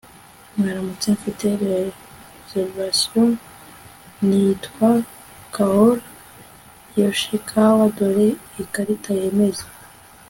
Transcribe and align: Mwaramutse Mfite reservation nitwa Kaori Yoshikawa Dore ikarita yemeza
Mwaramutse 0.57 1.07
Mfite 1.17 1.45
reservation 1.63 3.29
nitwa 4.27 4.91
Kaori 5.55 6.05
Yoshikawa 6.99 7.83
Dore 7.95 8.29
ikarita 8.63 9.11
yemeza 9.21 9.65